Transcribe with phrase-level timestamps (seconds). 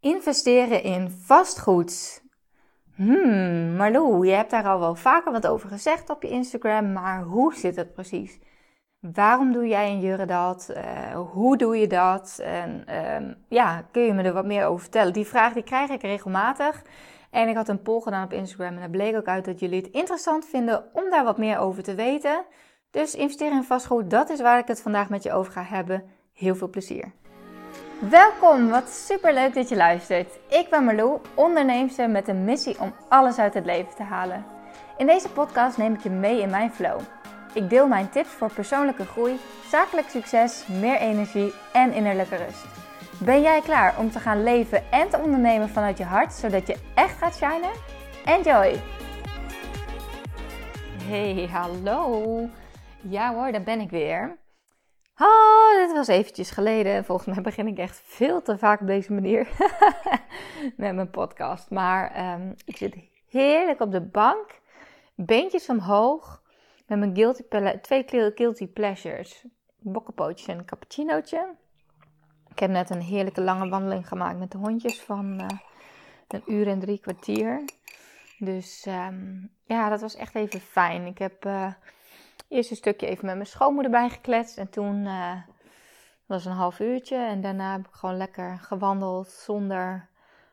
[0.00, 2.22] Investeren in vastgoed.
[2.94, 7.22] Hmm, Marlou, je hebt daar al wel vaker wat over gezegd op je Instagram, maar
[7.22, 8.38] hoe zit het precies?
[9.00, 10.72] Waarom doe jij en Jurre dat?
[10.76, 12.40] Uh, hoe doe je dat?
[12.42, 15.12] En uh, ja, kun je me er wat meer over vertellen?
[15.12, 16.82] Die vraag die krijg ik regelmatig.
[17.30, 19.82] En ik had een poll gedaan op Instagram en daar bleek ook uit dat jullie
[19.82, 22.44] het interessant vinden om daar wat meer over te weten.
[22.90, 26.04] Dus investeren in vastgoed, dat is waar ik het vandaag met je over ga hebben.
[26.32, 27.12] Heel veel plezier.
[28.00, 30.38] Welkom, wat super leuk dat je luistert.
[30.48, 34.44] Ik ben Marlou, onderneemster met een missie om alles uit het leven te halen.
[34.96, 37.00] In deze podcast neem ik je mee in mijn flow.
[37.54, 39.38] Ik deel mijn tips voor persoonlijke groei,
[39.70, 42.64] zakelijk succes, meer energie en innerlijke rust.
[43.20, 46.76] Ben jij klaar om te gaan leven en te ondernemen vanuit je hart, zodat je
[46.94, 47.72] echt gaat shinen?
[48.24, 48.80] Enjoy!
[51.04, 52.48] Hey, hallo!
[53.00, 54.36] Ja hoor, daar ben ik weer.
[55.68, 57.04] Oh, dit was eventjes geleden.
[57.04, 59.48] Volgens mij begin ik echt veel te vaak op deze manier
[60.76, 61.70] met mijn podcast.
[61.70, 62.96] Maar ehm, ik zit
[63.28, 64.60] heerlijk op de bank,
[65.14, 66.42] beentjes omhoog,
[66.86, 67.42] met mijn guilty
[67.82, 69.44] twee guilty pleasures.
[69.78, 71.54] Bokkenpootjes en een cappuccinootje.
[72.50, 75.46] Ik heb net een heerlijke lange wandeling gemaakt met de hondjes van uh,
[76.28, 77.64] een uur en drie kwartier.
[78.38, 81.06] Dus um, ja, dat was echt even fijn.
[81.06, 81.44] Ik heb...
[81.44, 81.72] Uh,
[82.48, 84.58] Eerst een stukje even met mijn schoonmoeder bijgekletst.
[84.58, 85.32] En toen uh,
[86.28, 87.16] was een half uurtje.
[87.16, 90.08] En daarna heb ik gewoon lekker gewandeld zonder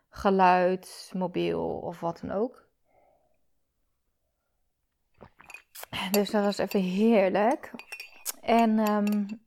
[0.09, 2.63] geluid, mobiel of wat dan ook.
[6.11, 7.71] Dus dat was even heerlijk.
[8.41, 9.41] En um,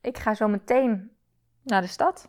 [0.00, 1.16] ik ga zo meteen
[1.62, 2.28] naar de stad.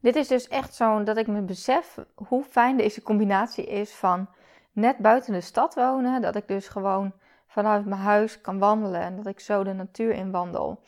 [0.00, 4.28] Dit is dus echt zo'n dat ik me besef hoe fijn deze combinatie is van
[4.72, 6.20] net buiten de stad wonen.
[6.20, 7.12] Dat ik dus gewoon
[7.46, 10.82] vanuit mijn huis kan wandelen en dat ik zo de natuur in wandel.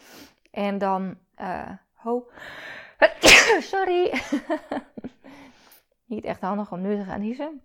[0.51, 2.31] En dan, uh, ho,
[3.73, 4.23] sorry,
[6.07, 7.63] niet echt handig om nu te gaan niezen.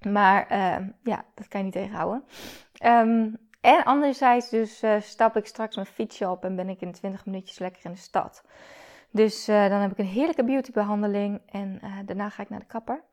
[0.00, 2.24] Maar uh, ja, dat kan je niet tegenhouden.
[2.84, 6.92] Um, en anderzijds dus uh, stap ik straks mijn fietsje op en ben ik in
[6.92, 8.44] 20 minuutjes lekker in de stad.
[9.10, 13.04] Dus uh, dan heb ik een heerlijke beautybehandeling en daarna ga ik naar de kapper.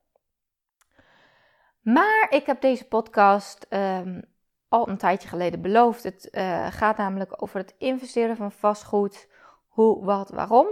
[1.81, 4.23] Maar ik heb deze podcast um,
[4.69, 6.03] al een tijdje geleden beloofd.
[6.03, 9.27] Het uh, gaat namelijk over het investeren van vastgoed.
[9.67, 10.67] Hoe, wat, waarom.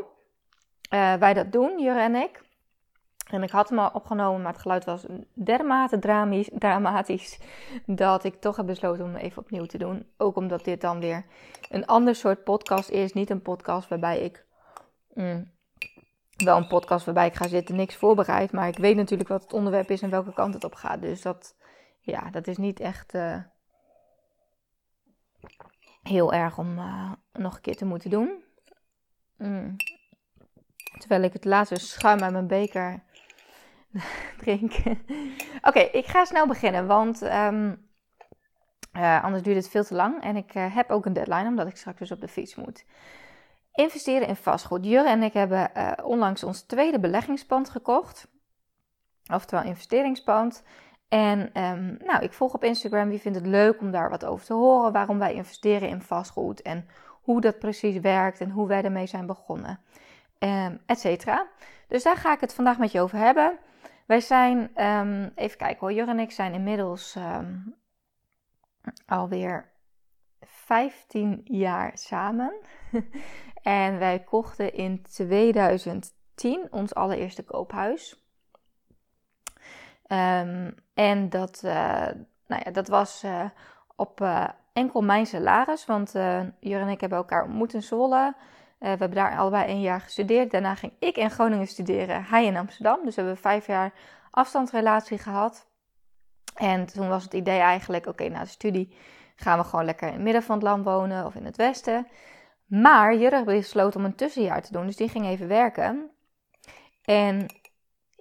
[0.94, 2.46] Uh, wij dat doen, Jure en ik.
[3.30, 6.00] En ik had hem al opgenomen, maar het geluid was dermate
[6.52, 7.40] dramatisch
[7.86, 10.08] dat ik toch heb besloten om hem even opnieuw te doen.
[10.18, 11.26] Ook omdat dit dan weer
[11.70, 13.14] een ander soort podcast is.
[13.14, 14.46] Niet een podcast waarbij ik.
[15.14, 15.52] Mm,
[16.38, 18.52] wel een podcast waarbij ik ga zitten, niks voorbereid.
[18.52, 21.02] Maar ik weet natuurlijk wat het onderwerp is en welke kant het op gaat.
[21.02, 21.56] Dus dat,
[22.02, 23.14] ja, dat is niet echt.
[23.14, 23.38] Uh,
[26.08, 28.44] heel erg om uh, nog een keer te moeten doen.
[29.38, 29.76] Mm.
[30.98, 33.04] Terwijl ik het laatste schuim uit mijn beker
[34.42, 34.74] drink.
[35.62, 37.90] Oké, ik ga snel beginnen, want um,
[38.94, 40.24] uh, anders duurt het veel te lang.
[40.24, 42.86] En ik uh, heb ook een deadline, omdat ik straks dus op de fiets moet.
[43.72, 44.86] Investeren in vastgoed.
[44.86, 45.72] Jurre en ik hebben
[46.04, 48.28] onlangs ons tweede beleggingspand gekocht.
[49.34, 50.64] Oftewel investeringspand.
[51.08, 54.46] En um, nou, ik volg op Instagram wie vindt het leuk om daar wat over
[54.46, 54.92] te horen.
[54.92, 56.88] Waarom wij investeren in vastgoed en
[57.22, 59.80] hoe dat precies werkt en hoe wij ermee zijn begonnen.
[60.40, 61.48] Um, et cetera.
[61.88, 63.58] Dus daar ga ik het vandaag met je over hebben.
[64.06, 67.18] Wij zijn, um, even kijken hoor, Jur en ik zijn inmiddels
[69.06, 69.72] alweer
[70.42, 72.54] 15 jaar samen.
[73.62, 78.27] en wij kochten in 2010 ons allereerste koophuis.
[80.08, 81.72] Um, en dat, uh,
[82.48, 83.46] nou ja, dat was uh,
[83.96, 85.86] op uh, enkel mijn salaris.
[85.86, 86.12] Want
[86.60, 88.36] Jur en ik hebben elkaar ontmoet in Zwolle.
[88.80, 90.52] we hebben daar allebei een jaar gestudeerd.
[90.52, 93.00] Daarna ging ik in Groningen studeren, hij in Amsterdam.
[93.04, 93.94] Dus we hebben vijf jaar
[94.32, 95.68] afstandsrelatie gehad.
[96.56, 98.96] En toen was het idee eigenlijk, oké, na de studie
[99.36, 102.08] gaan we gewoon lekker in het midden van het land wonen of in het westen.
[102.66, 106.12] Maar Jurre besloot om een tussenjaar te doen, dus die ging even werken.
[107.02, 107.46] En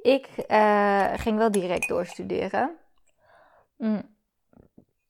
[0.03, 2.77] ik uh, ging wel direct doorstuderen.
[3.77, 4.15] Mm.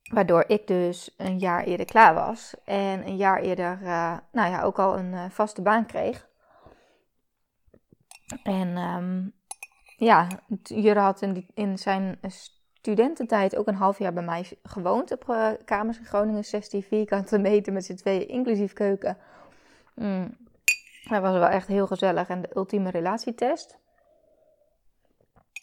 [0.03, 2.55] Waardoor ik dus een jaar eerder klaar was.
[2.65, 6.27] En een jaar eerder, uh, nou ja, ook al een uh, vaste baan kreeg.
[8.43, 9.33] En um,
[9.97, 10.27] ja,
[10.63, 11.21] Jurre had
[11.53, 12.19] in, zijn
[12.73, 16.45] studententijd ook een half jaar bij mij gewoond op kamers in Groningen.
[16.45, 19.17] 16 vierkante meter met z'n tweeën, inclusief keuken.
[19.95, 20.37] Mm.
[21.09, 23.79] Dat was wel echt heel gezellig en de ultieme relatietest.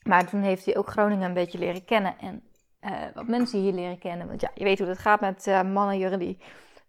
[0.05, 2.43] Maar toen heeft hij ook Groningen een beetje leren kennen en
[2.85, 4.27] uh, wat mensen hier leren kennen.
[4.27, 5.99] Want ja, je weet hoe het gaat met uh, mannen.
[5.99, 6.39] Jurgen die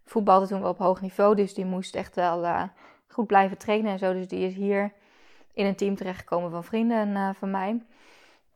[0.05, 2.63] voetbalde toen wel op hoog niveau, dus die moest echt wel uh,
[3.07, 4.13] goed blijven trainen en zo.
[4.13, 4.93] Dus die is hier
[5.53, 7.83] in een team terechtgekomen van vrienden van mij.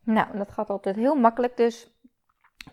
[0.04, 1.58] Nou, dat gaat altijd heel makkelijk.
[1.58, 1.92] Dus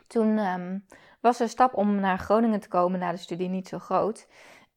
[0.07, 0.79] toen ehm,
[1.21, 4.29] was de stap om naar Groningen te komen na de studie niet zo groot.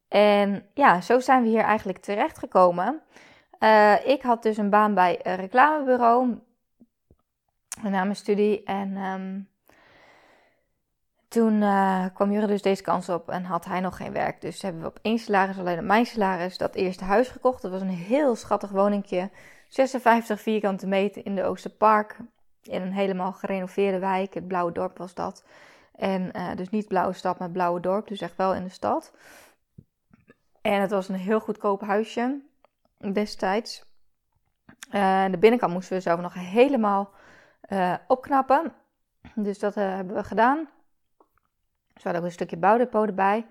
[0.07, 3.01] En ja, zo zijn we hier eigenlijk terechtgekomen.
[4.05, 6.39] Ik had dus een baan bij een reclamebureau
[7.83, 8.63] na mijn studie.
[8.63, 9.49] En um,
[11.27, 14.41] toen uh, kwam Jure dus deze kans op en had hij nog geen werk.
[14.41, 17.61] Dus hebben we op één salaris, alleen op mijn salaris, dat eerste huis gekocht.
[17.61, 19.29] Dat was een heel schattig woningje.
[19.67, 22.17] 56 vierkante meter in de Oosterpark.
[22.63, 24.33] In een helemaal gerenoveerde wijk.
[24.33, 25.43] Het Blauwe Dorp was dat.
[25.95, 28.07] En uh, dus niet Blauwe Stad, maar Blauwe Dorp.
[28.07, 29.13] Dus echt wel in de stad.
[30.61, 32.41] En het was een heel goedkoop huisje
[33.13, 33.87] destijds.
[34.91, 37.13] Uh, de binnenkant moesten we zelf nog helemaal
[37.69, 38.73] uh, opknappen.
[39.35, 40.57] Dus dat hebben we gedaan.
[41.93, 43.45] Dus we hadden ook een stukje bouwdepot erbij.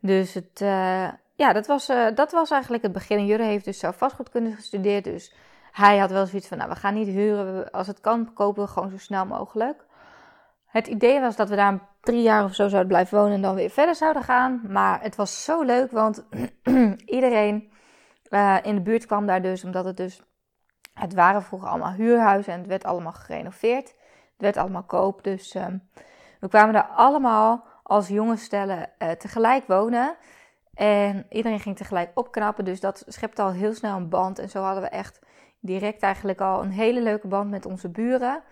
[0.00, 0.58] Dus het,
[1.34, 3.26] ja, dat was, dat was eigenlijk het begin.
[3.26, 5.04] Jurre heeft dus zelf vastgoedkunde gestudeerd.
[5.04, 5.34] Dus
[5.72, 7.70] hij had wel zoiets van, nou, we gaan niet huren.
[7.70, 9.84] Als het kan, kopen we gewoon zo snel mogelijk.
[10.66, 13.54] Het idee was dat we daar drie jaar of zo zouden blijven wonen en dan
[13.54, 14.60] weer verder zouden gaan.
[14.68, 16.24] Maar het was zo leuk, want
[17.16, 17.70] iedereen
[18.62, 20.22] in de buurt kwam daar dus, omdat het dus...
[20.94, 23.88] Het waren vroeger allemaal huurhuizen en het werd allemaal gerenoveerd.
[23.88, 25.66] Het werd allemaal koop, dus uh,
[26.40, 30.16] we kwamen daar allemaal als jonge stellen uh, tegelijk wonen.
[30.74, 34.38] En iedereen ging tegelijk opknappen, dus dat schepte al heel snel een band.
[34.38, 35.20] En zo hadden we echt
[35.60, 38.42] direct eigenlijk al een hele leuke band met onze buren.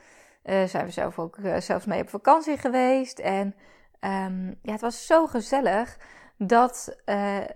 [0.45, 3.19] Uh, zijn we zelf ook uh, zelfs mee op vakantie geweest.
[3.19, 3.55] En
[4.01, 5.99] um, ja, het was zo gezellig
[6.37, 6.97] dat,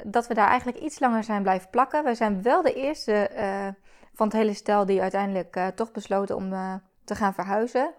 [0.04, 2.04] dat we daar eigenlijk iets langer zijn blijven plakken.
[2.04, 3.30] Wij zijn wel de eerste
[4.16, 6.50] van het hele stel die uiteindelijk toch besloten om
[7.04, 7.94] te gaan verhuizen.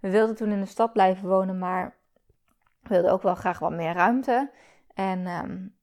[0.00, 1.96] We wilden toen in de stad blijven wonen, maar
[2.82, 4.50] we wilden ook wel graag wat meer ruimte.
[4.94, 5.76] En um,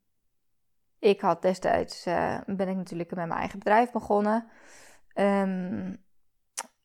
[1.00, 2.04] ik had destijds,
[2.46, 4.48] ben ik natuurlijk met mijn eigen bedrijf begonnen.
[5.16, 6.04] Um,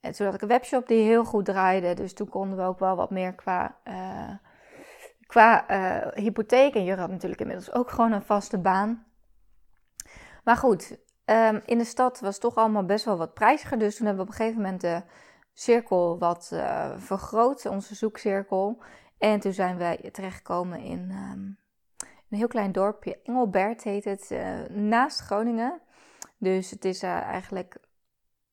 [0.00, 1.94] en toen had ik een webshop die heel goed draaide.
[1.94, 3.78] Dus toen konden we ook wel wat meer qua,
[5.26, 5.64] qua
[6.14, 6.74] hypotheek.
[6.74, 9.06] En Jurre had natuurlijk inmiddels ook gewoon een vaste baan.
[10.44, 10.98] Maar goed,
[11.30, 13.78] um, in de stad was toch allemaal best wel wat prijziger.
[13.78, 15.02] Dus toen hebben we op een gegeven moment de
[15.52, 18.82] cirkel wat uh, vergroot, onze zoekcirkel.
[19.18, 21.58] En toen zijn we terechtgekomen in um,
[22.30, 23.20] een heel klein dorpje.
[23.22, 24.30] Engelbert heet het,
[24.70, 25.80] naast Groningen.
[26.38, 27.78] Dus het is eigenlijk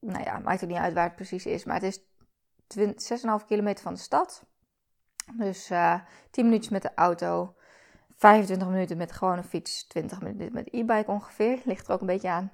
[0.06, 1.64] nou ja, maakt het niet uit waar het precies is.
[1.64, 2.00] Maar het
[2.78, 4.46] is 6,5 kilometer van de stad.
[5.34, 6.02] Dus uh, eh,
[6.32, 7.56] 10 minuutjes met de auto.
[8.16, 9.88] 25 minuten met gewone fiets.
[9.88, 11.62] 20 minuten met e-bike ongeveer.
[11.66, 12.52] Ligt er ook een beetje aan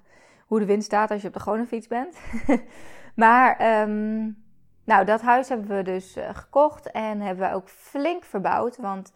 [0.51, 2.17] hoe de wind staat als je op de gewone fiets bent.
[3.15, 4.43] maar um,
[4.83, 6.91] nou, dat huis hebben we dus uh, gekocht.
[6.91, 8.77] En hebben we ook flink verbouwd.
[8.77, 9.13] Want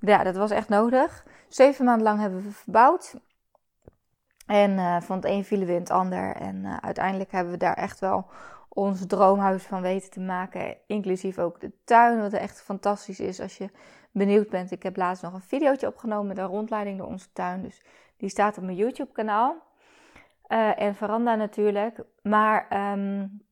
[0.00, 1.26] ja, dat was echt nodig.
[1.48, 3.20] Zeven maanden lang hebben we verbouwd.
[4.46, 6.36] En uh, van het een vielen we in het ander.
[6.36, 8.26] En uh, uiteindelijk hebben we daar echt wel
[8.68, 10.76] ons droomhuis van weten te maken.
[10.86, 13.70] Inclusief ook de tuin, wat echt fantastisch is als je
[14.12, 14.70] benieuwd bent.
[14.70, 17.62] Ik heb laatst nog een videootje opgenomen met een rondleiding door onze tuin.
[17.62, 17.82] Dus
[18.16, 19.66] die staat op mijn YouTube kanaal.
[20.48, 22.04] Uh, en veranda natuurlijk.
[22.22, 23.42] Maar um,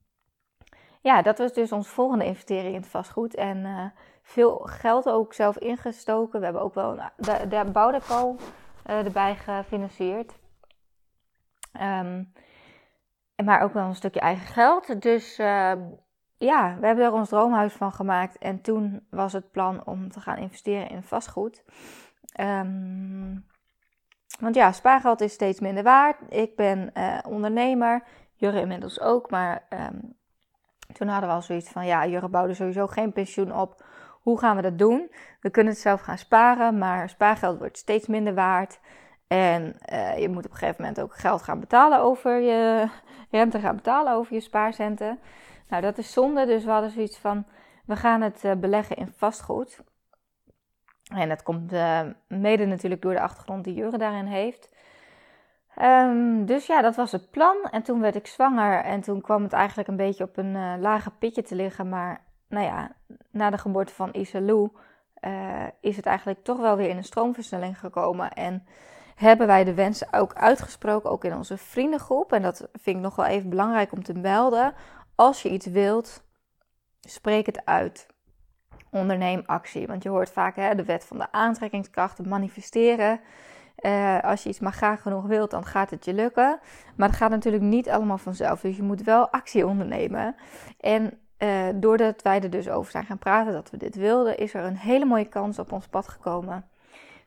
[1.00, 3.34] ja, dat was dus onze volgende investering in het vastgoed.
[3.34, 6.38] En veel geld ook zelf ingestoken.
[6.38, 8.36] We hebben ook wel de, de bouwdeco
[8.84, 10.38] erbij gefinancierd.
[11.80, 12.32] Um,
[13.44, 15.02] maar ook wel een stukje eigen geld.
[15.02, 15.72] Dus uh,
[16.36, 18.38] ja, we hebben er ons droomhuis van gemaakt.
[18.38, 21.64] En toen was het plan om te gaan investeren in vastgoed.
[22.40, 23.46] Um,
[24.40, 26.16] want ja, spaargeld is steeds minder waard.
[26.28, 28.02] Ik ben uh, ondernemer.
[28.34, 29.30] Jurre inmiddels ook.
[29.30, 30.14] Maar um,
[30.92, 33.84] toen hadden we al zoiets van: ja, Jurre bouwde sowieso geen pensioen op.
[34.22, 35.10] Hoe gaan we dat doen?
[35.40, 38.80] We kunnen het zelf gaan sparen, maar spaargeld wordt steeds minder waard.
[39.26, 42.88] En uh, je moet op een gegeven moment ook geld gaan betalen over je
[43.30, 45.18] rente gaan betalen over je spaarcenten.
[45.68, 46.46] Nou, dat is zonde.
[46.46, 47.46] Dus we hadden zoiets van:
[47.86, 49.80] we gaan het uh, beleggen in vastgoed.
[51.14, 54.70] En dat komt uh, mede natuurlijk door de achtergrond die Jure daarin heeft.
[55.82, 57.56] Um, dus ja, dat was het plan.
[57.70, 58.84] En toen werd ik zwanger.
[58.84, 61.88] En toen kwam het eigenlijk een beetje op een uh, lage pitje te liggen.
[61.88, 62.90] Maar nou ja,
[63.30, 64.70] na de geboorte van Isalou
[65.80, 68.32] is het eigenlijk toch wel weer in een stroomversnelling gekomen.
[68.32, 68.66] En
[69.14, 72.32] hebben wij de wensen ook uitgesproken, ook in onze vriendengroep.
[72.32, 74.74] En dat vind ik nog wel even belangrijk om te melden.
[75.14, 76.22] Als je iets wilt,
[77.00, 78.06] spreek het uit.
[78.90, 79.86] Onderneem actie.
[79.86, 83.20] Want je hoort vaak hè, de wet van de aantrekkingskracht, manifesteren.
[83.80, 86.58] Uh, als je iets maar graag genoeg wilt, dan gaat het je lukken.
[86.96, 88.60] Maar het gaat natuurlijk niet allemaal vanzelf.
[88.60, 90.34] Dus je moet wel actie ondernemen.
[90.80, 94.54] En uh, doordat wij er dus over zijn gaan praten dat we dit wilden, is
[94.54, 96.64] er een hele mooie kans op ons pad gekomen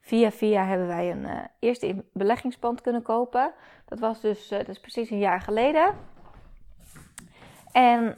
[0.01, 3.51] Via via hebben wij een uh, eerste beleggingspand kunnen kopen.
[3.85, 5.93] Dat was dus, dat is precies een jaar geleden.
[7.71, 8.15] En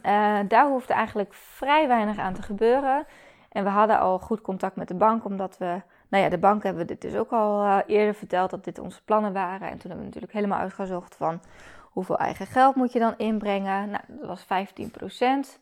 [0.48, 3.06] daar hoefde eigenlijk vrij weinig aan te gebeuren.
[3.52, 6.62] En we hadden al goed contact met de bank, omdat we, nou ja, de bank
[6.62, 9.68] hebben we dit dus ook al uh, eerder verteld dat dit onze plannen waren.
[9.68, 11.40] En toen hebben we natuurlijk helemaal uitgezocht van
[11.82, 13.90] hoeveel eigen geld moet je dan inbrengen.
[13.90, 15.60] Nou, dat was 15%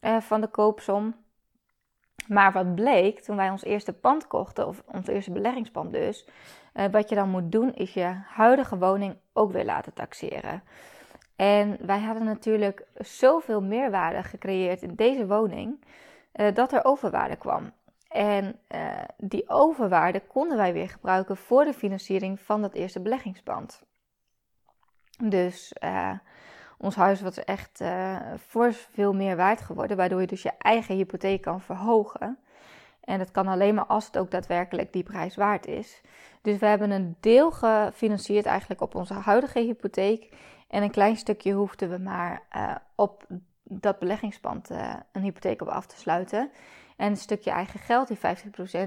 [0.00, 1.14] uh, van de koopsom.
[2.26, 6.28] Maar wat bleek toen wij ons eerste pand kochten, of ons eerste beleggingspand dus,
[6.74, 10.62] uh, wat je dan moet doen is je huidige woning ook weer laten taxeren.
[11.36, 15.84] En wij hadden natuurlijk zoveel meerwaarde gecreëerd in deze woning,
[16.34, 17.72] uh, dat er overwaarde kwam.
[18.08, 23.82] En uh, die overwaarde konden wij weer gebruiken voor de financiering van dat eerste beleggingspand.
[25.18, 25.72] Dus
[26.78, 30.94] ons huis was echt uh, voor veel meer waard geworden, waardoor je dus je eigen
[30.94, 32.38] hypotheek kan verhogen.
[33.00, 36.00] En dat kan alleen maar als het ook daadwerkelijk die prijs waard is.
[36.42, 40.36] Dus we hebben een deel gefinancierd eigenlijk op onze huidige hypotheek.
[40.68, 42.42] En een klein stukje hoefden we maar
[42.94, 43.26] op
[43.80, 46.50] dat beleggingspand uh, een hypotheek op af te sluiten.
[46.96, 48.20] En een stukje eigen geld, die 50%,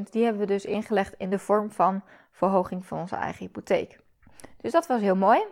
[0.10, 4.00] die hebben we dus ingelegd in de vorm van verhoging van onze eigen hypotheek.
[4.62, 5.46] Dus dat was heel mooi.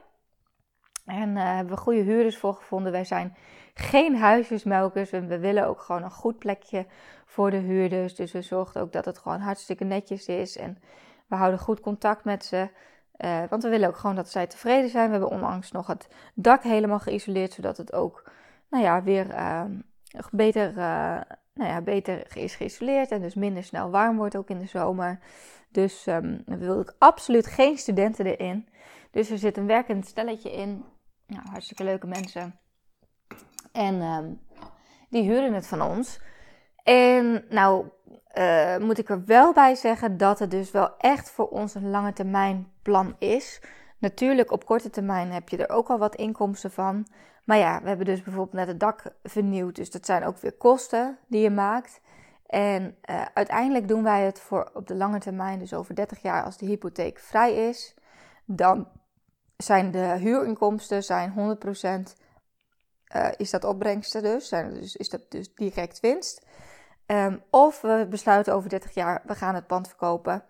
[1.05, 2.91] En uh, hebben we goede huurders voor gevonden.
[2.91, 3.35] Wij zijn
[3.73, 5.11] geen huisjesmelkers.
[5.11, 6.85] En we willen ook gewoon een goed plekje
[7.25, 8.15] voor de huurders.
[8.15, 10.57] Dus we zorgen ook dat het gewoon hartstikke netjes is.
[10.57, 10.77] En
[11.27, 12.69] we houden goed contact met ze.
[13.17, 15.05] Uh, want we willen ook gewoon dat zij tevreden zijn.
[15.05, 17.53] We hebben onlangs nog het dak helemaal geïsoleerd.
[17.53, 18.31] Zodat het ook
[18.73, 19.63] nou ja, weer uh,
[20.31, 21.21] beter, uh,
[21.53, 23.11] nou ja, beter is geïsoleerd.
[23.11, 25.19] En dus minder snel warm wordt ook in de zomer.
[25.71, 28.67] Dus um, willen ook absoluut geen studenten erin.
[29.11, 30.85] Dus er zit een werkend stelletje in.
[31.27, 32.59] Nou, hartstikke leuke mensen.
[33.71, 34.39] En um,
[35.09, 36.19] die huren het van ons.
[36.83, 37.85] En nou
[38.37, 41.89] uh, moet ik er wel bij zeggen dat het dus wel echt voor ons een
[41.89, 43.61] lange termijn plan is.
[43.97, 47.07] Natuurlijk, op korte termijn heb je er ook al wat inkomsten van.
[47.43, 49.75] Maar ja, we hebben dus bijvoorbeeld net het dak vernieuwd.
[49.75, 52.01] Dus dat zijn ook weer kosten die je maakt.
[52.45, 56.43] En uh, uiteindelijk doen wij het voor op de lange termijn, dus over 30 jaar,
[56.43, 57.93] als de hypotheek vrij is.
[58.45, 58.87] Dan
[59.57, 61.33] zijn de huurinkomsten zijn 100%
[61.83, 66.45] uh, eh, is dat opbrengsten dus, zijn, dus is dat dus direct winst.
[67.05, 70.43] Um, of we besluiten over 30 jaar, we gaan het pand verkopen.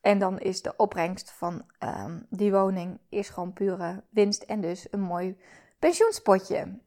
[0.00, 4.86] En dan is de opbrengst van um, die woning is gewoon pure winst en dus
[4.90, 5.36] een mooi
[5.80, 6.78] pensioenspotje.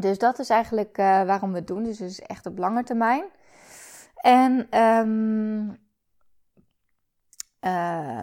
[0.00, 1.82] Dus dat is eigenlijk uh, waarom we het doen.
[1.82, 3.24] Dus het is echt op lange termijn.
[4.14, 5.78] En um,
[7.60, 8.20] uh,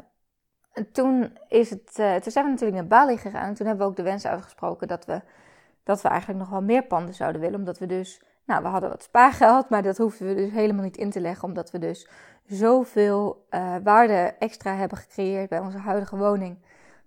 [0.92, 3.48] toen, is het, uh, toen zijn we natuurlijk naar Bali gegaan.
[3.48, 5.22] En toen hebben we ook de wens uitgesproken dat we,
[5.84, 7.60] dat we eigenlijk nog wel meer panden zouden willen.
[7.60, 10.98] Omdat we dus, nou, we hadden wat spaargeld, maar dat hoefden we dus helemaal niet
[10.98, 11.48] in te leggen.
[11.48, 12.08] Omdat we dus
[12.46, 13.48] zoveel
[13.84, 16.58] waarde extra hebben gecreëerd bij onze huidige woning.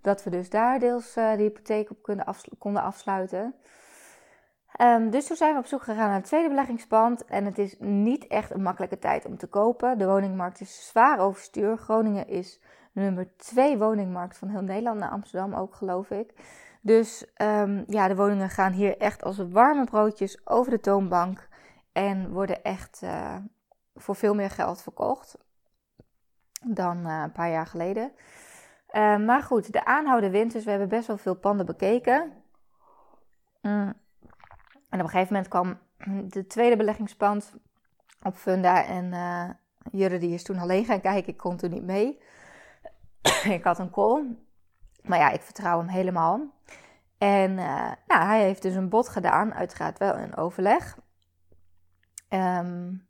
[0.03, 3.55] Dat we dus daar deels uh, de hypotheek op konden, afs konden afsluiten.
[4.81, 7.25] Um, dus toen zijn we op zoek gegaan naar het tweede beleggingspand.
[7.25, 9.97] En het is niet echt een makkelijke tijd om te kopen.
[9.97, 11.77] De woningmarkt is zwaar overstuur.
[11.77, 12.59] Groningen is
[12.91, 16.33] nummer twee woningmarkt van heel Nederland, naar Amsterdam ook geloof ik.
[16.81, 21.47] Dus um, ja, de woningen gaan hier echt als warme broodjes over de toonbank
[21.91, 23.35] en worden echt uh,
[23.95, 25.37] voor veel meer geld verkocht
[26.61, 28.11] dan uh, een paar jaar geleden.
[28.95, 32.31] Uh, maar goed, de aanhouden wint, dus we hebben best wel veel panden bekeken.
[33.61, 33.93] Mm.
[34.89, 35.79] En op een gegeven moment kwam
[36.29, 37.55] de tweede beleggingspand
[38.21, 39.13] op Funda en
[39.91, 42.21] Jurre die is toen alleen gaan kijken, ik kon toen niet mee.
[43.57, 44.35] ik had een call.
[45.01, 46.39] Maar ja, ik vertrouw hem helemaal.
[47.17, 50.97] En uh, nou, hij heeft dus een bod gedaan, uiteraard wel een overleg.
[52.29, 53.07] Um,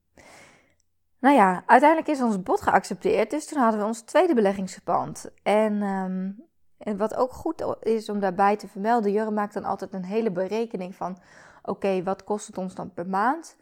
[1.24, 3.30] nou ja, uiteindelijk is ons bod geaccepteerd.
[3.30, 5.32] Dus toen hadden we ons tweede beleggingspand.
[5.44, 6.46] En, um,
[6.78, 10.32] en wat ook goed is om daarbij te vermelden, Jurre maakt dan altijd een hele
[10.32, 11.18] berekening van:
[11.62, 13.58] oké, wat kost het ons dan per maand?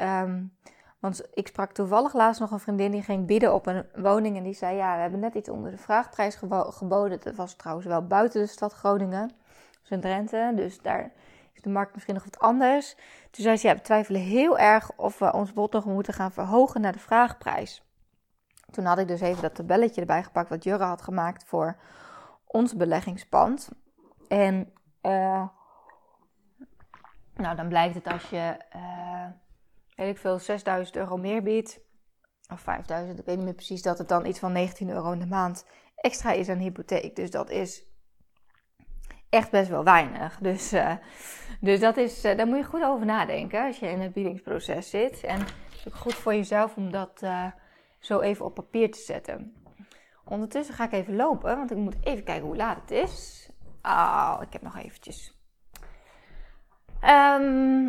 [0.00, 0.56] Um,
[0.98, 4.36] want ik sprak toevallig laatst nog een vriendin die ging bieden op een woning.
[4.36, 7.20] En die zei: Ja, we hebben net iets onder de vraagprijs geboden.
[7.22, 9.30] Dat was trouwens wel buiten de stad Groningen.
[9.80, 10.52] Dus in Drenthe.
[10.54, 11.12] Dus daar
[11.62, 12.94] de markt misschien nog wat anders.
[13.30, 16.32] Toen zei ze: Ja, we twijfelen heel erg of we ons bod nog moeten gaan
[16.32, 17.84] verhogen naar de vraagprijs.
[18.70, 21.76] Toen had ik dus even dat tabelletje erbij gepakt wat Jurre had gemaakt voor
[22.46, 23.70] ons beleggingspand.
[24.28, 24.72] En
[25.02, 25.48] uh,
[27.34, 28.56] nou, dan blijkt het als je.
[28.76, 31.80] Uh, veel, 6000 euro meer biedt,
[32.52, 35.18] of 5000, ik weet niet meer precies, dat het dan iets van 19 euro in
[35.18, 37.16] de maand extra is aan hypotheek.
[37.16, 37.84] Dus dat is
[39.28, 40.38] echt best wel weinig.
[40.40, 40.92] Dus, uh,
[41.60, 44.90] dus dat is, uh, daar moet je goed over nadenken als je in het biedingsproces
[44.90, 45.20] zit.
[45.20, 47.46] En het is ook goed voor jezelf om dat uh,
[47.98, 49.54] zo even op papier te zetten.
[50.24, 53.48] Ondertussen ga ik even lopen, want ik moet even kijken hoe laat het is.
[53.82, 55.34] Oh, ik heb nog eventjes
[57.00, 57.84] Ehm,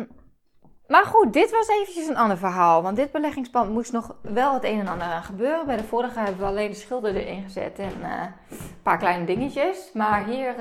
[0.86, 2.82] maar goed, dit was eventjes een ander verhaal.
[2.82, 5.66] Want dit beleggingspand moest nog wel het een en ander aan gebeuren.
[5.66, 8.32] Bij de vorige hebben we alleen de schilder erin gezet en een
[8.82, 9.90] paar kleine dingetjes.
[9.92, 10.54] Maar hier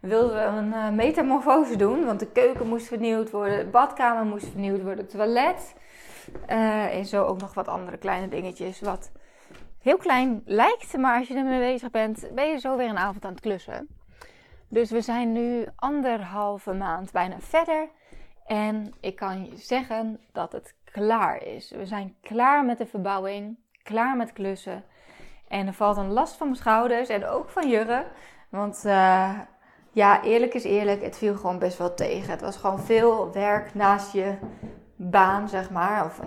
[0.00, 2.04] wilden we een uh, metamorfose doen.
[2.04, 5.74] Want de keuken moest vernieuwd worden, de badkamer moest vernieuwd worden, het toilet.
[6.46, 8.80] en zo ook nog wat andere kleine dingetjes.
[8.80, 9.10] Wat
[9.78, 13.24] heel klein lijkt, maar als je ermee bezig bent, ben je zo weer een avond
[13.24, 13.88] aan het klussen.
[14.68, 17.88] Dus we zijn nu anderhalve maand bijna verder.
[18.46, 21.70] En ik kan je zeggen dat het klaar is.
[21.70, 24.84] We zijn klaar met de verbouwing, klaar met klussen.
[25.48, 28.06] En er valt een last van mijn schouders en ook van Jurre.
[28.48, 29.38] Want uh,
[29.92, 32.30] ja, eerlijk is eerlijk, het viel gewoon best wel tegen.
[32.30, 34.34] Het was gewoon veel werk naast je
[34.96, 36.04] baan, zeg maar.
[36.04, 36.20] Of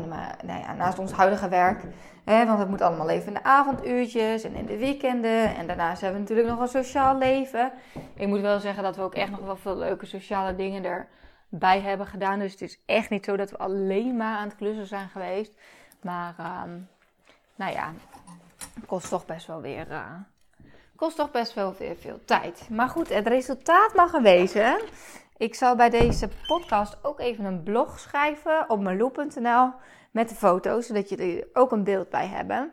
[0.44, 1.84] nou ja, naast ons huidige werk.
[2.24, 5.56] Hè, want het moet allemaal even in de avonduurtjes en in de weekenden.
[5.56, 7.72] En daarnaast hebben we natuurlijk nog een sociaal leven.
[8.14, 11.08] Ik moet wel zeggen dat we ook echt nog wel veel leuke sociale dingen
[11.50, 12.40] erbij hebben gedaan.
[12.40, 15.58] Dus het is echt niet zo dat we alleen maar aan het klussen zijn geweest.
[16.02, 16.88] Maar um,
[17.56, 17.92] nou ja,
[18.86, 19.88] kost toch best wel weer...
[19.92, 20.06] Uh,
[21.02, 22.70] kost toch best wel weer veel tijd.
[22.70, 24.80] Maar goed, het resultaat mag er wezen.
[25.38, 29.72] Ik zal bij deze podcast ook even een blog schrijven op meloe.nl
[30.12, 32.72] met de foto's, zodat je er ook een beeld bij hebben.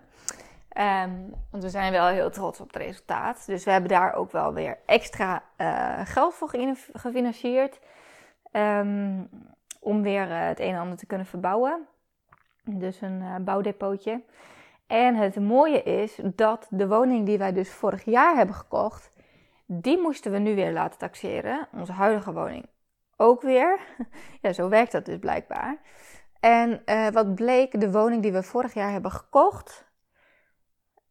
[0.78, 3.46] Um, want we zijn wel heel trots op het resultaat.
[3.46, 6.50] Dus we hebben daar ook wel weer extra uh, geld voor
[6.92, 7.80] gefinancierd.
[8.52, 9.28] Um,
[9.80, 11.86] om weer uh, het een en ander te kunnen verbouwen.
[12.64, 14.22] Dus een uh, bouwdepootje.
[14.88, 19.12] En het mooie is dat de woning die wij dus vorig jaar hebben gekocht,
[19.66, 21.68] die moesten we nu weer laten taxeren.
[21.72, 22.68] Onze huidige woning
[23.16, 23.80] ook weer.
[24.42, 25.80] ja, zo werkt dat dus blijkbaar.
[26.40, 29.86] En uh, wat bleek, de woning die we vorig jaar hebben gekocht,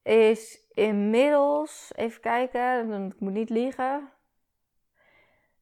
[0.03, 4.09] is inmiddels, even kijken, ik moet niet liegen,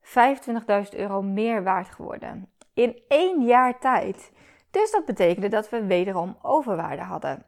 [0.02, 2.52] 25.000 euro meer waard geworden.
[2.74, 4.32] In één jaar tijd.
[4.72, 7.46] Dus dat betekende dat we wederom overwaarde hadden.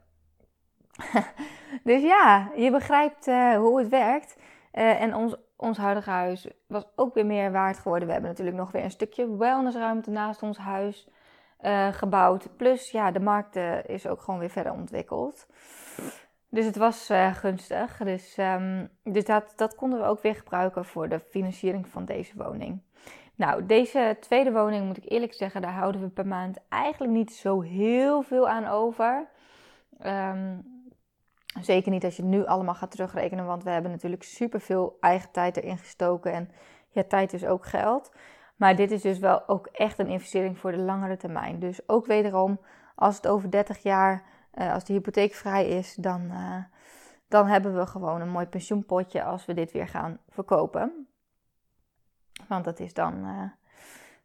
[1.90, 4.36] dus ja, je begrijpt uh, hoe het werkt.
[4.74, 8.06] Uh, en ons, ons huidige huis was ook weer meer waard geworden.
[8.06, 11.08] We hebben natuurlijk nog weer een stukje wellnessruimte naast ons huis
[11.60, 12.56] uh, gebouwd.
[12.56, 13.56] Plus, ja, de markt
[13.86, 15.46] is ook gewoon weer verder ontwikkeld.
[16.48, 17.96] Dus het was gunstig.
[17.96, 22.32] Dus, um, dus dat, dat konden we ook weer gebruiken voor de financiering van deze
[22.36, 22.82] woning.
[23.34, 27.32] Nou, deze tweede woning, moet ik eerlijk zeggen, daar houden we per maand eigenlijk niet
[27.32, 29.28] zo heel veel aan over.
[30.06, 30.77] Um,
[31.60, 35.30] zeker niet als je het nu allemaal gaat terugrekenen, want we hebben natuurlijk superveel eigen
[35.30, 36.32] tijd erin gestoken.
[36.32, 36.50] En
[36.88, 38.10] ja, tijd is ook geld.
[38.56, 41.58] Maar dit is dus wel ook echt een investering voor de langere termijn.
[41.58, 42.60] Dus ook wederom,
[42.94, 44.22] als het over 30 jaar,
[44.54, 46.56] uh, als de hypotheek vrij is, dan, uh,
[47.28, 51.08] dan hebben we gewoon een mooi pensioenpotje als we dit weer gaan verkopen.
[52.48, 53.42] Want dat is dan uh,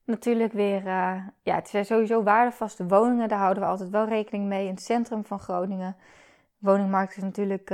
[0.04, 3.28] natuurlijk weer, ja, het zijn sowieso waardevaste woningen.
[3.28, 5.96] Daar houden we altijd wel rekening mee in het centrum van Groningen.
[6.63, 7.73] Woningmarkt is natuurlijk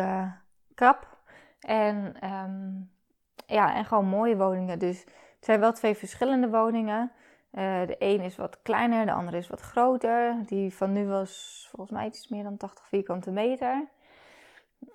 [0.76, 1.18] krap.
[1.60, 2.92] En, um,
[3.46, 4.80] ja, en gewoon mooie woningen.
[4.80, 5.00] Dus
[5.36, 7.12] het zijn wel twee verschillende woningen.
[7.52, 10.36] Uh, de een is wat kleiner, de andere is wat groter.
[10.46, 13.88] Die van nu was volgens mij iets meer dan 80 vierkante meter.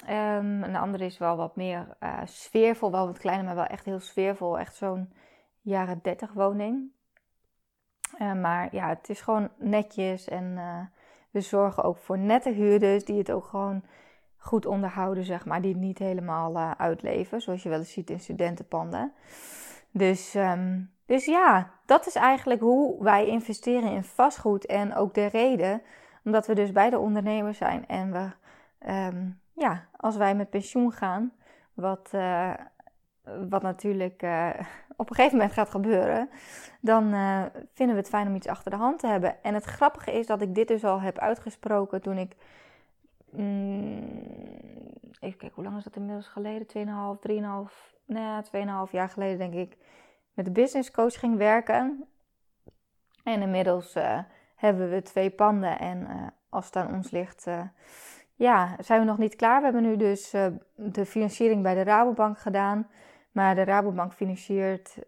[0.02, 3.64] Um, en de andere is wel wat meer uh, sfeervol, wel wat kleiner, maar wel
[3.64, 4.58] echt heel sfeervol.
[4.58, 5.12] Echt zo'n
[5.60, 6.90] jaren 30 woning.
[8.18, 10.58] Uh, maar ja, het is gewoon netjes en
[11.34, 13.82] we zorgen ook voor nette huurders die het ook gewoon
[14.36, 15.60] goed onderhouden, zeg maar.
[15.60, 19.12] Die het niet helemaal uitleven, zoals je wel eens ziet in studentenpanden.
[19.90, 24.66] Dus, um, dus ja, dat is eigenlijk hoe wij investeren in vastgoed.
[24.66, 25.82] En ook de reden,
[26.24, 27.86] omdat we dus beide ondernemers zijn.
[27.86, 28.30] En we,
[28.90, 31.32] um, ja, als wij met pensioen gaan,
[31.72, 32.52] wat, uh,
[33.48, 34.50] wat natuurlijk uh,
[34.96, 36.30] op een gegeven moment gaat gebeuren,
[36.80, 39.42] dan uh, vinden we het fijn om iets achter de hand te hebben.
[39.42, 42.36] En het grappige is dat ik dit dus al heb uitgesproken toen ik.
[43.30, 44.02] Mm,
[45.20, 46.66] even kijken, hoe lang is dat inmiddels geleden?
[46.66, 47.30] 2,5,
[47.68, 48.44] 3,5 nou,
[48.86, 49.76] 2,5 jaar geleden denk ik,
[50.34, 52.04] met de business coach ging werken.
[53.24, 54.18] En inmiddels uh,
[54.56, 56.08] hebben we twee panden en
[56.48, 57.46] als het aan ons ligt,
[58.34, 59.58] ja, zijn we nog niet klaar.
[59.58, 60.30] We hebben nu dus
[60.74, 62.86] de financiering bij de Rabobank gedaan.
[63.34, 64.98] Maar de Rabobank financiert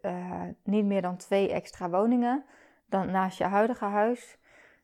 [0.62, 2.44] niet meer dan twee extra woningen
[2.88, 4.38] dan naast je huidige huis.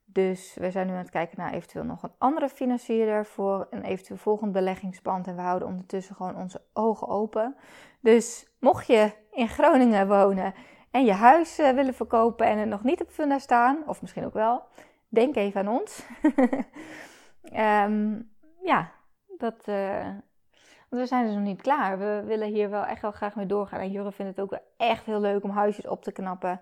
[0.04, 3.82] Dus we zijn nu aan het kijken naar eventueel nog een andere financierder voor een
[3.82, 5.26] eventueel volgend beleggingspand.
[5.26, 7.56] En we houden ondertussen gewoon onze ogen open.
[8.00, 10.54] Dus mocht je in Groningen wonen
[10.90, 14.24] en je huis uh, willen verkopen en het nog niet op Funda staan, of misschien
[14.24, 14.62] ook wel,
[15.08, 16.06] denk even aan ons.
[17.52, 18.30] um,
[18.70, 18.92] ja,
[19.38, 19.68] dat.
[19.68, 20.08] Uh,
[20.96, 21.98] we zijn dus nog niet klaar.
[21.98, 23.80] We willen hier wel echt wel graag mee doorgaan.
[23.80, 26.60] En Jurre vindt het ook echt heel leuk om huisjes op te knappen.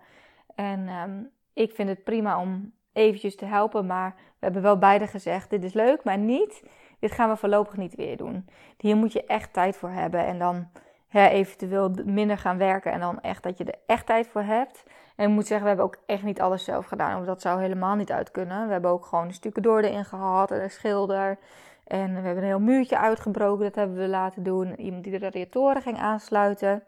[0.54, 5.06] En ehm, ik vind het prima om eventjes te helpen, maar we hebben wel beide
[5.06, 6.64] gezegd: dit is leuk, maar niet.
[6.98, 8.48] Dit gaan we voorlopig niet weer doen.
[8.76, 10.68] Hier moet je echt tijd voor hebben en dan
[11.12, 14.84] eventueel minder gaan werken en dan echt dat je er echt tijd voor hebt.
[15.20, 17.14] En ik moet zeggen, we hebben ook echt niet alles zelf gedaan.
[17.14, 18.66] Want dat zou helemaal niet uit kunnen.
[18.66, 21.38] We hebben ook gewoon een stukje door erin gehad en een schilder.
[21.84, 23.64] En we hebben een heel muurtje uitgebroken.
[23.64, 24.80] Dat hebben we laten doen.
[24.80, 26.82] Iemand die de radiatoren ging aansluiten.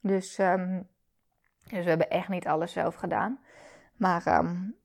[0.00, 0.88] Dus, um,
[1.68, 3.38] dus we hebben echt niet alles zelf gedaan.
[3.96, 4.76] Maar um,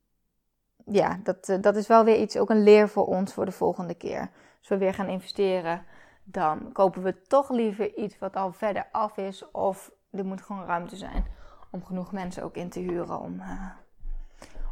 [0.85, 3.51] ja, dat, uh, dat is wel weer iets, ook een leer voor ons voor de
[3.51, 4.29] volgende keer.
[4.59, 5.85] Als we weer gaan investeren,
[6.23, 9.51] dan kopen we toch liever iets wat al verder af is.
[9.51, 11.34] Of er moet gewoon ruimte zijn
[11.71, 13.71] om genoeg mensen ook in te huren om, uh,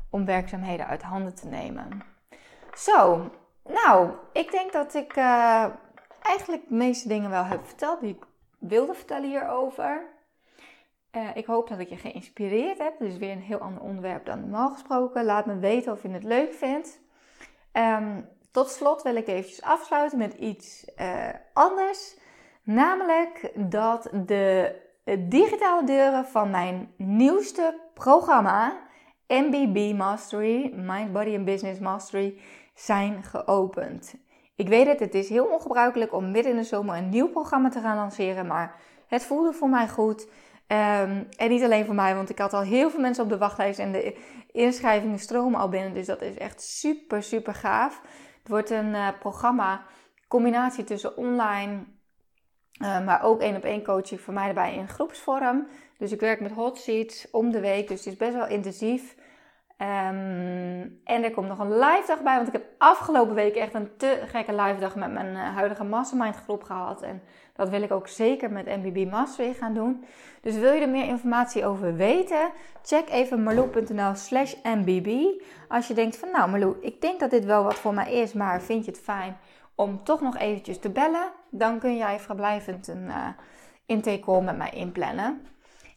[0.10, 2.04] om werkzaamheden uit handen te nemen.
[2.74, 3.30] Zo,
[3.64, 5.66] nou, ik denk dat ik uh,
[6.22, 8.26] eigenlijk de meeste dingen wel heb verteld die ik
[8.60, 10.12] wilde vertellen hierover.
[11.12, 13.00] Uh, ik hoop dat ik je geïnspireerd heb.
[13.00, 15.26] Dus weer een heel ander onderwerp dan normaal gesproken.
[15.26, 17.02] Laat me weten of je het leuk vindt.
[17.74, 20.86] Um, tot slot wil ik eventjes afsluiten met iets
[21.54, 22.18] anders.
[22.64, 24.10] Namelijk dat
[25.04, 28.80] de digitale deuren van mijn nieuwste programma,
[29.28, 32.40] MBB Mastery, Mind, Body and Business Mastery,
[32.76, 34.16] zijn geopend.
[34.56, 37.70] Ik weet het, het is heel ongebruikelijk om midden in de zomer een nieuw programma
[37.70, 38.76] te gaan lanceren, maar
[39.08, 40.28] het voelde voor mij goed.
[40.68, 43.38] Um, en niet alleen voor mij, want ik had al heel veel mensen op de
[43.38, 44.18] wachtlijst en de
[44.52, 45.94] inschrijvingen stromen al binnen.
[45.94, 48.02] Dus dat is echt super, super gaaf.
[48.40, 49.86] Het wordt een uh, programma,
[50.28, 51.84] combinatie tussen online,
[52.82, 55.68] uh, maar ook één op één coaching voor mij erbij in groepsvorm.
[55.98, 59.16] Dus ik werk met hot seats om de week, dus het is best wel intensief.
[59.78, 63.74] Um, en er komt nog een live dag bij, want ik heb afgelopen week echt
[63.74, 67.02] een te gekke live dag met mijn uh, huidige mastermind groep gehad.
[67.02, 67.22] En
[67.56, 70.06] dat wil ik ook zeker met MBB Mastery gaan doen.
[70.42, 72.50] Dus wil je er meer informatie over weten?
[72.84, 75.26] Check even marloe.nl slash MBB.
[75.68, 78.34] Als je denkt van nou Marloe, ik denk dat dit wel wat voor mij is,
[78.34, 79.38] maar vind je het fijn
[79.76, 81.32] om toch nog eventjes te bellen?
[81.50, 83.28] Dan kun jij vrijblijvend een uh,
[83.86, 85.48] intake call met mij inplannen.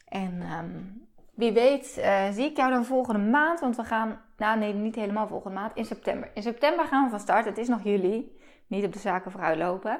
[0.07, 4.59] En um, wie weet uh, zie ik jou dan volgende maand, want we gaan, nou
[4.59, 6.29] nee, niet helemaal volgende maand, in september.
[6.33, 8.37] In september gaan we van start, het is nog juli,
[8.67, 9.99] niet op de zaken vooruit lopen.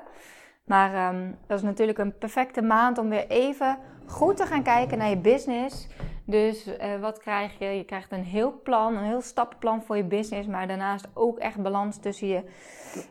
[0.65, 4.97] Maar um, dat is natuurlijk een perfecte maand om weer even goed te gaan kijken
[4.97, 5.87] naar je business.
[6.29, 7.65] Dus uh, wat krijg je?
[7.65, 11.61] Je krijgt een heel plan, een heel stappenplan voor je business, maar daarnaast ook echt
[11.61, 12.43] balans tussen je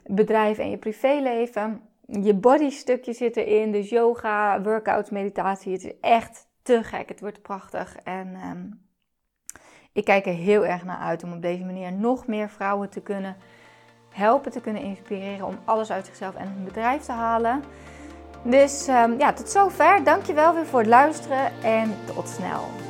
[0.06, 1.80] bedrijf en je privéleven.
[2.06, 5.72] Je bodystukje zit erin, dus yoga, workouts, meditatie.
[5.72, 7.08] Het is echt te gek.
[7.08, 7.96] Het wordt prachtig.
[8.04, 8.88] En um,
[9.92, 13.00] ik kijk er heel erg naar uit om op deze manier nog meer vrouwen te
[13.00, 13.36] kunnen
[14.10, 17.62] helpen, te kunnen inspireren om alles uit zichzelf en hun bedrijf te halen.
[18.42, 20.04] Dus um, ja, tot zover.
[20.04, 22.85] Dankjewel weer voor het luisteren en tot snel.